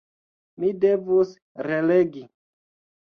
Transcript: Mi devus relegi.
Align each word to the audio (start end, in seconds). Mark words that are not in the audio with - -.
Mi 0.63 0.71
devus 0.85 1.35
relegi. 1.69 2.25